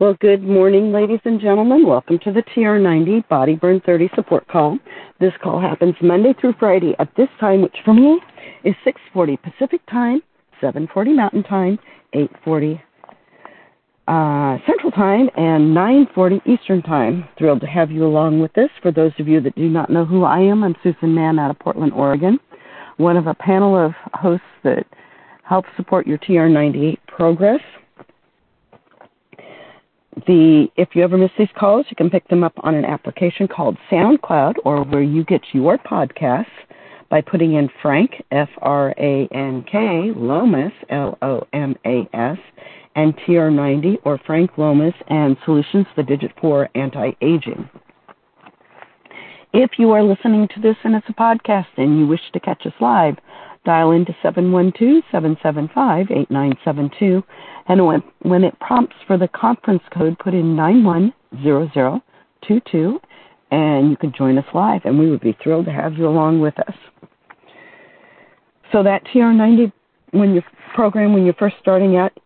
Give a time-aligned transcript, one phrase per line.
[0.00, 1.84] Well, good morning, ladies and gentlemen.
[1.84, 4.78] Welcome to the TR90 Body Burn 30 support call.
[5.18, 8.20] This call happens Monday through Friday at this time, which for me
[8.62, 10.22] is 6:40 Pacific Time,
[10.62, 11.80] 7:40 Mountain Time,
[12.14, 12.80] 8:40
[14.06, 17.24] uh, Central Time, and 9:40 Eastern Time.
[17.36, 18.70] Thrilled to have you along with this.
[18.80, 21.50] For those of you that do not know who I am, I'm Susan Mahon out
[21.50, 22.38] of Portland, Oregon,
[22.98, 24.86] one of a panel of hosts that
[25.42, 27.62] help support your TR90 progress
[30.26, 33.48] the if you ever miss these calls, you can pick them up on an application
[33.48, 36.46] called SoundCloud or where you get your podcasts
[37.10, 42.38] by putting in Frank F R A N K Lomas L O M A S
[42.94, 47.68] and TR90 or Frank Lomas and Solutions the Digit 4 Anti-Aging.
[49.52, 52.66] If you are listening to this and it's a podcast and you wish to catch
[52.66, 53.16] us live,
[53.68, 57.22] dial into 712-775-8972
[57.68, 62.98] and when, when it prompts for the conference code, put in 910022
[63.50, 66.40] and you can join us live and we would be thrilled to have you along
[66.40, 66.74] with us.
[68.72, 69.70] So that TR90
[70.12, 70.40] when you
[70.74, 72.18] program when you're first starting out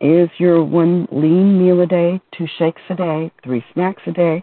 [0.00, 4.42] is your one lean meal a day, two shakes a day, three snacks a day,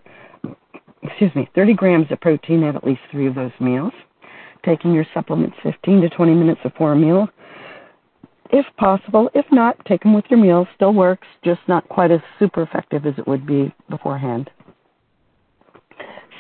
[1.02, 3.94] excuse me, 30 grams of protein at at least three of those meals
[4.66, 7.28] taking your supplements 15 to 20 minutes before a meal.
[8.52, 10.68] If possible, if not, take them with your meal.
[10.76, 14.50] Still works, just not quite as super effective as it would be beforehand.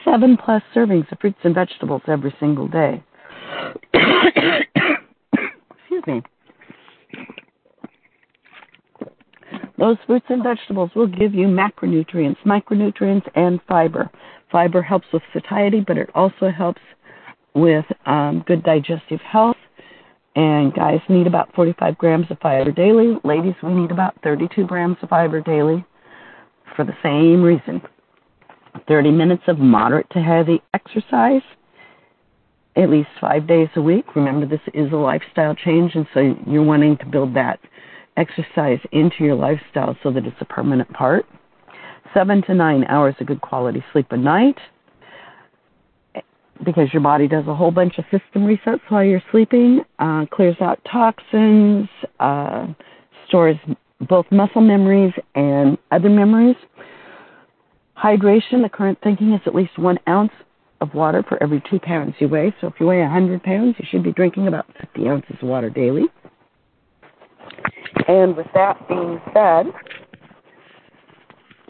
[0.03, 3.03] Seven plus servings of fruits and vegetables every single day.
[3.93, 6.21] Excuse me.
[9.77, 14.09] Those fruits and vegetables will give you macronutrients, micronutrients, and fiber.
[14.51, 16.81] Fiber helps with satiety, but it also helps
[17.55, 19.57] with um, good digestive health.
[20.35, 23.15] And guys need about 45 grams of fiber daily.
[23.23, 25.85] Ladies, we need about 32 grams of fiber daily
[26.75, 27.81] for the same reason.
[28.87, 31.41] 30 minutes of moderate to heavy exercise
[32.75, 34.15] at least five days a week.
[34.15, 37.59] Remember, this is a lifestyle change, and so you're wanting to build that
[38.17, 41.25] exercise into your lifestyle so that it's a permanent part.
[42.13, 44.57] Seven to nine hours of good quality sleep a night
[46.63, 50.55] because your body does a whole bunch of system resets while you're sleeping, uh, clears
[50.61, 51.89] out toxins,
[52.19, 52.67] uh,
[53.27, 53.57] stores
[54.07, 56.55] both muscle memories and other memories.
[57.97, 60.31] Hydration, the current thinking is at least one ounce
[60.81, 62.53] of water for every two pounds you weigh.
[62.59, 65.69] So if you weigh 100 pounds, you should be drinking about 50 ounces of water
[65.69, 66.03] daily.
[68.07, 69.67] And with that being said,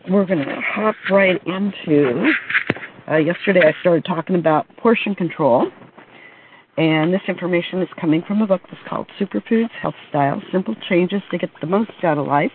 [0.10, 2.32] we're going to hop right into
[3.10, 5.70] uh, yesterday I started talking about portion control,
[6.78, 11.22] and this information is coming from a book that's called Superfoods Health Style Simple Changes
[11.32, 12.52] to Get the Most Out of Life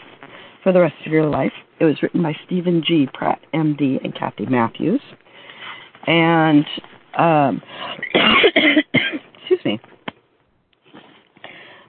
[0.63, 1.53] for the Rest of Your Life.
[1.79, 3.09] It was written by Steven G.
[3.15, 5.01] Pratt, MD, and Kathy Matthews.
[6.07, 6.67] And,
[7.17, 7.63] um,
[9.41, 9.81] excuse me,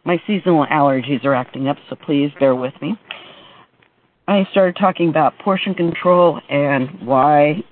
[0.06, 2.96] my seasonal allergies are acting up, so please bear with me.
[4.28, 7.64] I started talking about portion control and why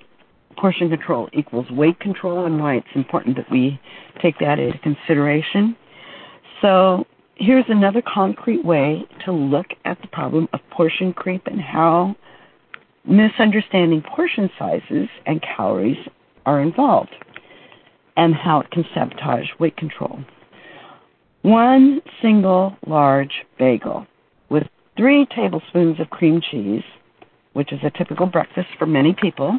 [0.60, 3.80] portion control equals weight control and why it's important that we
[4.22, 5.76] take that into consideration.
[6.60, 7.04] So,
[7.36, 12.14] here's another concrete way to look at the problem of portion creep and how
[13.06, 15.96] misunderstanding portion sizes and calories
[16.44, 17.14] are involved
[18.16, 20.18] and how it can sabotage weight control.
[21.42, 24.06] One single large bagel
[24.50, 24.64] with
[24.98, 26.82] three tablespoons of cream cheese,
[27.54, 29.58] which is a typical breakfast for many people,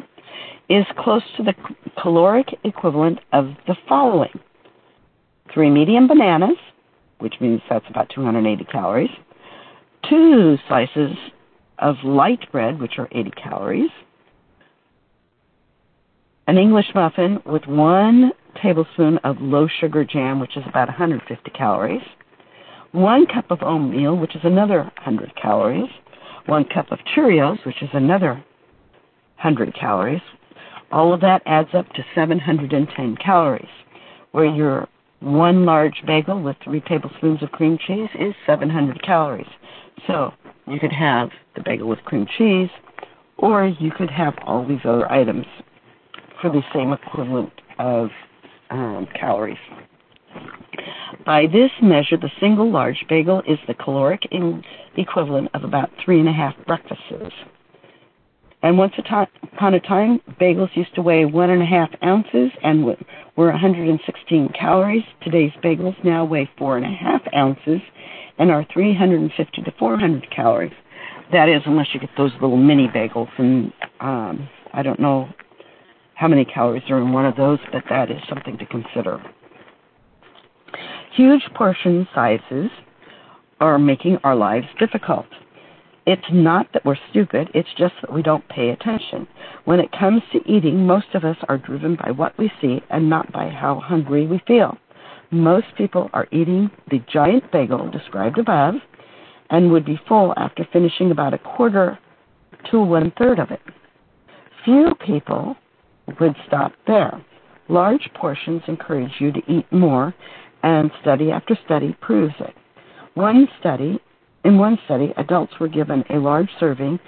[0.68, 1.54] is close to the
[2.00, 4.32] caloric equivalent of the following.
[5.52, 6.56] Three medium bananas,
[7.18, 9.10] which means that's about 280 calories,
[10.08, 11.16] two slices
[11.78, 13.90] of light bread, which are 80 calories,
[16.46, 22.02] an English muffin with one tablespoon of low sugar jam, which is about 150 calories,
[22.92, 25.88] one cup of oatmeal, which is another 100 calories,
[26.46, 28.44] one cup of Cheerios, which is another
[29.42, 30.22] 100 calories,
[30.92, 33.66] all of that adds up to 710 calories,
[34.30, 34.88] where your
[35.20, 39.46] one large bagel with three tablespoons of cream cheese is 700 calories.
[40.06, 40.32] So
[40.66, 42.70] you could have the bagel with cream cheese,
[43.38, 45.46] or you could have all these other items
[46.40, 48.10] for the same equivalent of
[48.70, 49.58] um, calories.
[51.24, 54.22] By this measure, the single large bagel is the caloric
[54.96, 57.34] equivalent of about three and a half breakfasts.
[58.62, 62.84] And once upon a time, bagels used to weigh one and a half ounces and
[62.84, 62.96] were
[63.50, 65.02] 116 calories.
[65.22, 67.80] Today's bagels now weigh four and a half ounces
[68.38, 70.72] and are 350 to 400 calories.
[71.32, 75.28] That is, unless you get those little mini bagels, and um, I don't know
[76.14, 79.20] how many calories are in one of those, but that is something to consider.
[81.16, 82.70] Huge portion sizes
[83.60, 85.26] are making our lives difficult.
[86.04, 89.28] It's not that we're stupid, it's just that we don't pay attention.
[89.64, 93.08] When it comes to eating, most of us are driven by what we see and
[93.08, 94.76] not by how hungry we feel.
[95.30, 98.74] Most people are eating the giant bagel described above
[99.50, 101.98] and would be full after finishing about a quarter
[102.70, 103.60] to one third of it.
[104.64, 105.56] Few people
[106.20, 107.24] would stop there.
[107.68, 110.14] Large portions encourage you to eat more,
[110.62, 112.54] and study after study proves it.
[113.14, 114.00] One study,
[114.44, 116.98] in one study, adults were given a large serving,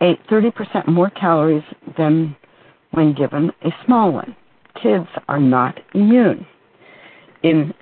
[0.00, 1.62] ate 30% more calories
[1.96, 2.36] than
[2.90, 4.36] when given a small one.
[4.82, 6.46] Kids are not immune.
[7.42, 7.72] In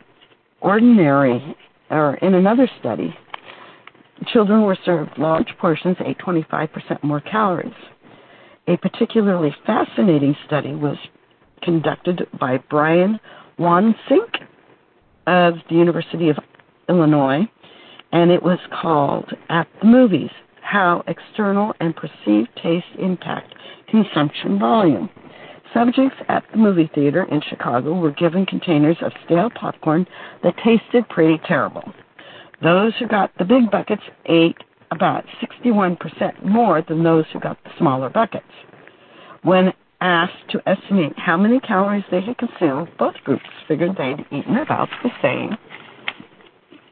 [0.61, 1.57] ordinary,
[1.91, 3.15] or in another study,
[4.33, 7.73] children were served large portions, ate 25% more calories.
[8.69, 10.97] A particularly fascinating study was
[11.63, 13.19] conducted by Brian
[13.59, 14.43] Wansink
[15.27, 16.37] of the University of
[16.89, 17.49] Illinois,
[18.13, 20.31] and it was called At the Movies
[20.63, 23.55] How External and Perceived Taste Impact
[23.91, 25.11] Consumption Volume.
[25.75, 30.07] Subjects at the movie theater in Chicago were given containers of stale popcorn
[30.43, 31.93] that tasted pretty terrible.
[32.63, 34.57] Those who got the big buckets ate
[34.91, 38.47] about 61% more than those who got the smaller buckets.
[39.43, 44.57] When asked to estimate how many calories they had consumed, both groups figured they'd eaten
[44.57, 45.57] about the same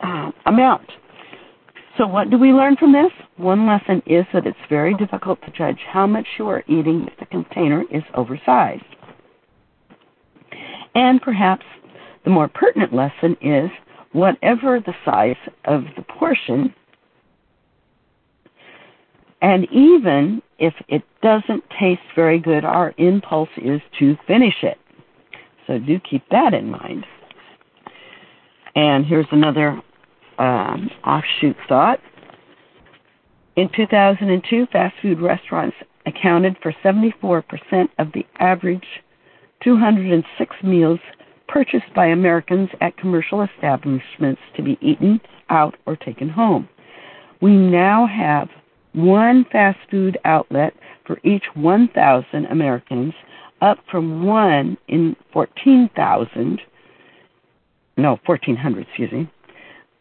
[0.00, 0.90] uh, amount.
[1.98, 3.10] So, what do we learn from this?
[3.36, 7.18] One lesson is that it's very difficult to judge how much you are eating if
[7.18, 8.84] the container is oversized.
[10.94, 11.64] And perhaps
[12.24, 13.70] the more pertinent lesson is
[14.12, 16.74] whatever the size of the portion,
[19.42, 24.78] and even if it doesn't taste very good, our impulse is to finish it.
[25.66, 27.04] So do keep that in mind.
[28.74, 29.80] And here's another
[30.38, 32.00] um, offshoot thought.
[33.56, 37.42] In 2002, fast food restaurants accounted for 74%
[37.98, 38.84] of the average
[39.62, 41.00] 206 meals
[41.48, 46.68] purchased by Americans at commercial establishments to be eaten out or taken home.
[47.40, 48.48] We now have
[48.92, 50.72] one fast food outlet
[51.06, 53.14] for each 1,000 Americans,
[53.60, 56.60] up from one in 14,000,
[57.96, 59.30] no, 1,400, excuse me,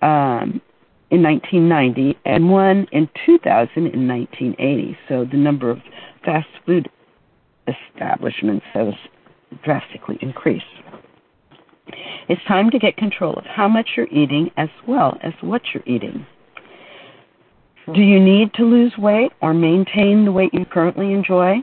[0.06, 0.62] um,
[1.10, 4.98] in 1990, and one in 2000 in 1980.
[5.10, 5.80] So the number of
[6.24, 6.90] fast food
[7.68, 8.94] establishments has
[9.64, 10.66] drastically increased.
[12.28, 15.84] It's time to get control of how much you're eating as well as what you're
[15.86, 16.26] eating.
[17.94, 21.58] Do you need to lose weight or maintain the weight you currently enjoy?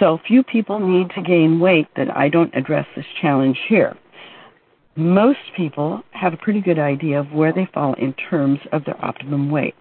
[0.00, 3.96] So few people need to gain weight that I don't address this challenge here.
[4.96, 9.02] Most people have a pretty good idea of where they fall in terms of their
[9.04, 9.74] optimum weight.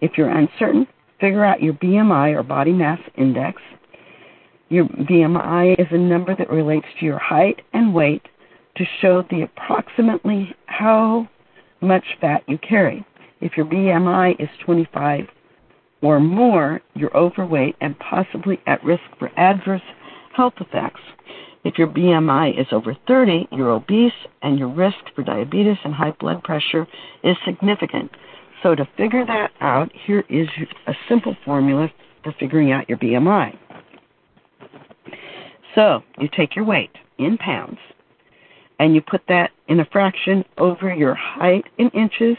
[0.00, 0.86] If you're uncertain,
[1.20, 3.60] figure out your BMI or body mass index.
[4.68, 8.22] Your BMI is a number that relates to your height and weight
[8.76, 11.28] to show the approximately how
[11.80, 13.04] much fat you carry.
[13.40, 15.24] If your BMI is 25
[16.00, 19.82] or more, you're overweight and possibly at risk for adverse
[20.36, 21.00] health effects.
[21.62, 24.12] If your BMI is over 30, you're obese
[24.42, 26.86] and your risk for diabetes and high blood pressure
[27.22, 28.10] is significant.
[28.62, 30.48] So, to figure that out, here is
[30.86, 31.90] a simple formula
[32.22, 33.56] for figuring out your BMI.
[35.74, 37.78] So, you take your weight in pounds
[38.78, 42.36] and you put that in a fraction over your height in inches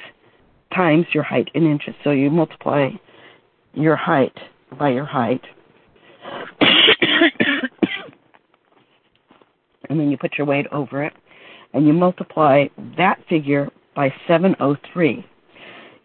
[0.74, 1.94] times your height in inches.
[2.04, 2.90] So you multiply
[3.74, 4.38] your height
[4.78, 5.42] by your height.
[9.92, 11.12] and then you put your weight over it,
[11.74, 12.66] and you multiply
[12.98, 15.26] that figure by 703.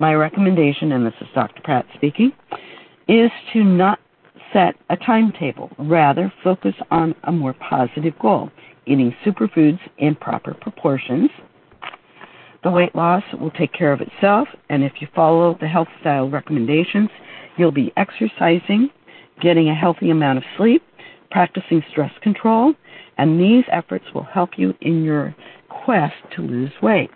[0.00, 1.60] My recommendation, and this is Dr.
[1.62, 2.32] Pratt speaking,
[3.08, 3.98] is to not
[4.52, 5.70] set a timetable.
[5.78, 8.50] Rather, focus on a more positive goal
[8.86, 11.28] eating superfoods in proper proportions.
[12.64, 16.28] The weight loss will take care of itself, and if you follow the health style
[16.28, 17.10] recommendations,
[17.58, 18.90] you'll be exercising,
[19.42, 20.82] getting a healthy amount of sleep,
[21.30, 22.74] practicing stress control,
[23.18, 25.34] and these efforts will help you in your
[25.68, 27.10] quest to lose weight.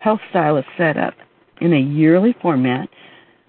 [0.00, 1.14] Health Style is set up
[1.60, 2.88] in a yearly format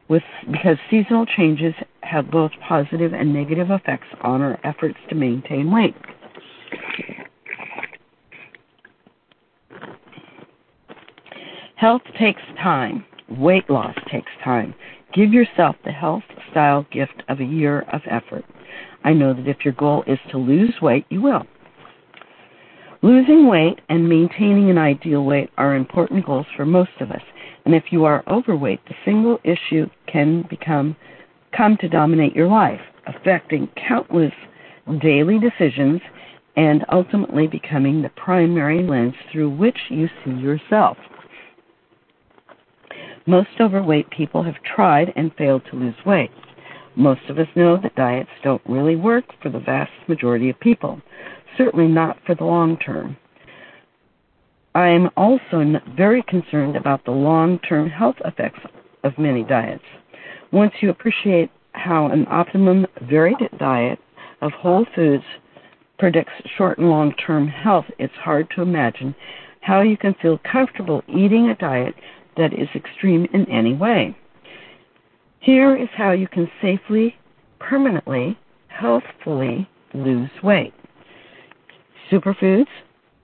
[0.08, 5.72] with because seasonal changes have both positive and negative effects on our efforts to maintain
[5.72, 5.96] weight.
[11.76, 13.04] Health takes time.
[13.30, 14.76] Weight loss takes time.
[15.14, 18.46] Give yourself the health style gift of a year of effort.
[19.04, 21.44] I know that if your goal is to lose weight, you will.
[23.02, 27.22] Losing weight and maintaining an ideal weight are important goals for most of us.
[27.66, 30.96] And if you are overweight, the single issue can become
[31.56, 34.34] come to dominate your life, affecting countless
[35.02, 36.02] daily decisions
[36.56, 40.98] and ultimately becoming the primary lens through which you see yourself.
[43.26, 46.32] Most overweight people have tried and failed to lose weight.
[46.96, 51.02] Most of us know that diets don't really work for the vast majority of people
[51.58, 53.18] certainly not for the long term.
[54.76, 58.60] I'm also very concerned about the long term health effects
[59.04, 59.84] of many diets.
[60.52, 64.00] Once you appreciate how an optimum varied diet
[64.42, 65.24] of whole foods
[66.00, 69.14] predicts short and long term health, it's hard to imagine
[69.62, 71.94] how you can feel comfortable eating a diet
[72.38, 74.16] that is extreme in any way.
[75.40, 77.16] Here is how you can safely,
[77.60, 78.38] permanently,
[78.68, 80.74] healthfully lose weight
[82.14, 82.68] superfoods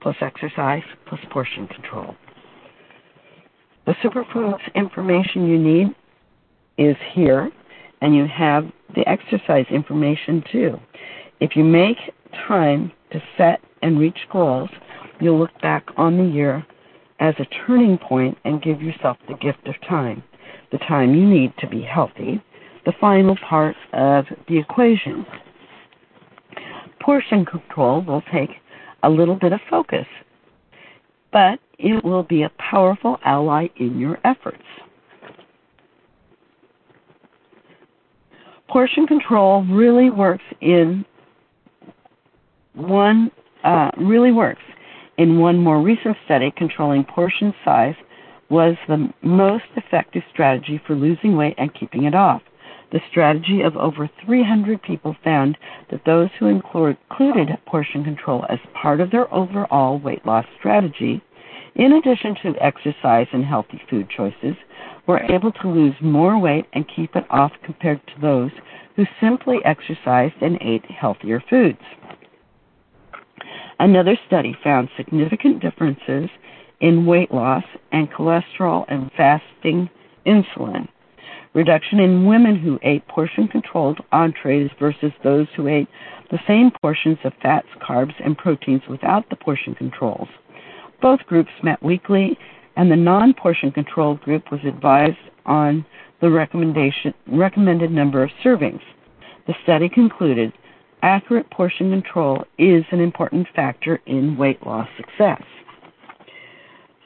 [0.00, 2.14] plus exercise plus portion control.
[3.86, 5.88] The superfoods information you need
[6.78, 7.50] is here,
[8.00, 8.64] and you have
[8.94, 10.80] the exercise information too.
[11.40, 11.96] If you make
[12.48, 14.70] time to set and reach goals,
[15.20, 16.64] you'll look back on the year
[17.20, 20.22] as a turning point and give yourself the gift of time,
[20.72, 22.42] the time you need to be healthy,
[22.86, 25.24] the final part of the equation.
[27.00, 28.50] Portion control will take
[29.02, 30.06] a little bit of focus,
[31.32, 34.62] but it will be a powerful ally in your efforts.
[38.68, 41.04] Portion control really works in
[42.74, 43.30] one
[43.64, 44.62] uh, really works.
[45.20, 47.94] In one more recent study, controlling portion size
[48.48, 52.40] was the most effective strategy for losing weight and keeping it off.
[52.90, 55.58] The strategy of over 300 people found
[55.90, 61.22] that those who included portion control as part of their overall weight loss strategy,
[61.74, 64.56] in addition to exercise and healthy food choices,
[65.06, 68.52] were able to lose more weight and keep it off compared to those
[68.96, 71.78] who simply exercised and ate healthier foods.
[73.80, 76.30] Another study found significant differences
[76.80, 79.90] in weight loss and cholesterol and fasting
[80.24, 80.86] insulin
[81.54, 85.88] reduction in women who ate portion controlled entrees versus those who ate
[86.30, 90.28] the same portions of fats, carbs, and proteins without the portion controls.
[91.02, 92.38] Both groups met weekly,
[92.76, 95.84] and the non portion controlled group was advised on
[96.20, 98.82] the recommended number of servings.
[99.46, 100.52] The study concluded
[101.02, 105.42] accurate portion control is an important factor in weight loss success.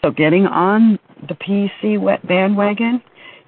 [0.03, 0.99] So, getting on
[1.29, 3.03] the PC wet bandwagon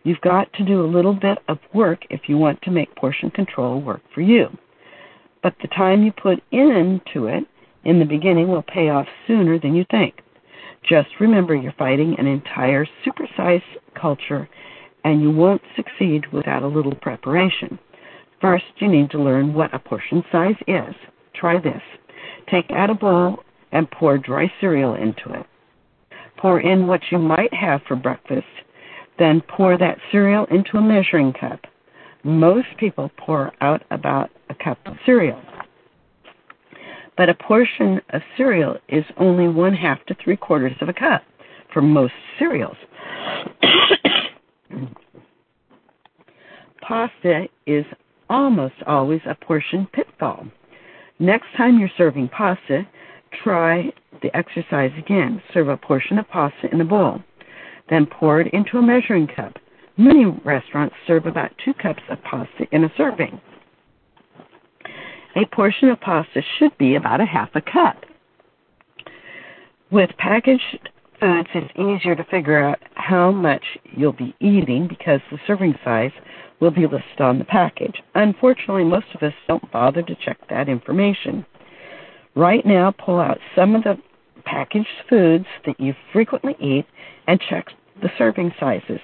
[0.06, 3.28] You've got to do a little bit of work if you want to make portion
[3.28, 4.46] control work for you.
[5.42, 7.42] But the time you put into it
[7.84, 10.20] in the beginning will pay off sooner than you think.
[10.88, 13.64] Just remember you're fighting an entire supersized
[14.00, 14.48] culture
[15.02, 17.76] and you won't succeed without a little preparation.
[18.40, 20.94] First, you need to learn what a portion size is.
[21.34, 21.82] Try this.
[22.50, 23.38] Take out a bowl
[23.72, 25.46] and pour dry cereal into it.
[26.38, 28.46] Pour in what you might have for breakfast.
[29.18, 31.60] Then pour that cereal into a measuring cup.
[32.24, 35.40] Most people pour out about a cup of cereal.
[37.16, 41.22] But a portion of cereal is only one half to three quarters of a cup
[41.72, 42.76] for most cereals.
[46.82, 47.86] Pasta is
[48.28, 50.46] almost always a portion pitfall.
[51.18, 52.86] Next time you're serving pasta,
[53.42, 53.92] try
[54.22, 55.42] the exercise again.
[55.52, 57.20] Serve a portion of pasta in a bowl.
[57.88, 59.54] Then pour it into a measuring cup.
[59.96, 63.40] Many restaurants serve about two cups of pasta in a serving.
[65.36, 68.04] A portion of pasta should be about a half a cup.
[69.90, 70.90] With packaged
[71.20, 76.10] foods, it's easier to figure out how much you'll be eating because the serving size
[76.60, 77.96] will be listed on the package.
[78.14, 81.44] Unfortunately, most of us don't bother to check that information.
[82.34, 83.98] Right now, pull out some of the
[84.44, 86.86] packaged foods that you frequently eat
[87.26, 87.66] and check
[88.02, 89.00] the serving sizes.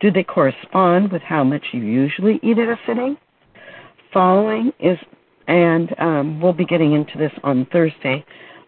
[0.00, 3.16] Do they correspond with how much you usually eat at a sitting?
[4.12, 4.98] Following is,
[5.46, 8.24] and um, we'll be getting into this on Thursday,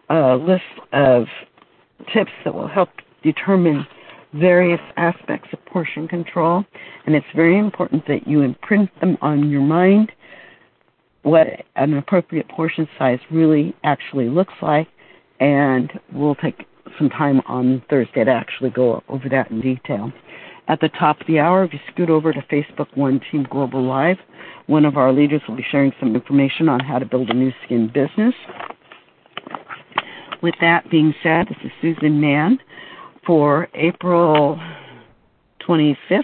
[0.09, 1.25] a list of
[2.13, 2.89] tips that will help
[3.23, 3.87] determine
[4.33, 6.63] various aspects of portion control,
[7.05, 10.11] and it's very important that you imprint them on your mind
[11.23, 11.47] what
[11.77, 14.87] an appropriate portion size really actually looks like,
[15.39, 16.65] and we'll take
[16.97, 20.11] some time on Thursday to actually go over that in detail.
[20.67, 23.83] At the top of the hour, if you scoot over to Facebook One Team Global
[23.83, 24.17] Live,
[24.67, 27.51] one of our leaders will be sharing some information on how to build a Nu
[27.65, 28.33] Skin business.
[30.41, 32.59] With that being said, this is Susan Mahon
[33.25, 34.59] for April
[35.67, 36.23] 25th,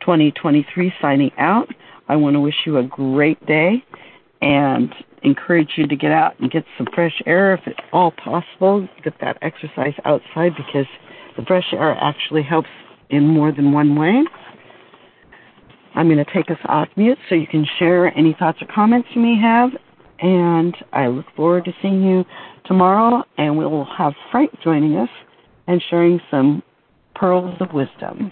[0.00, 1.68] 2023, signing out.
[2.08, 3.84] I want to wish you a great day
[4.40, 8.88] and encourage you to get out and get some fresh air if at all possible.
[9.04, 10.86] Get that exercise outside because
[11.36, 12.68] the fresh air actually helps
[13.10, 14.24] in more than one way.
[15.94, 19.08] I'm going to take us off mute so you can share any thoughts or comments
[19.14, 19.70] you may have.
[20.20, 22.24] And I look forward to seeing you
[22.64, 25.08] tomorrow, and we will have Frank joining us
[25.72, 26.62] and sharing some
[27.14, 28.30] pearls of wisdom.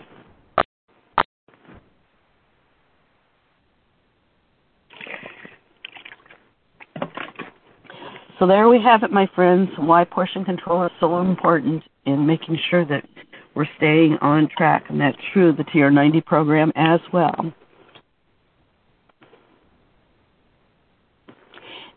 [8.38, 12.58] So there we have it, my friends, why portion control is so important in making
[12.70, 13.06] sure that
[13.54, 17.52] we're staying on track, and that's true of the TR90 program as well.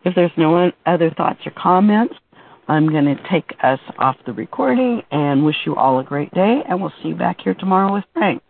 [0.05, 2.15] If there's no other thoughts or comments,
[2.67, 6.61] I'm going to take us off the recording and wish you all a great day,
[6.67, 8.41] and we'll see you back here tomorrow with Frank.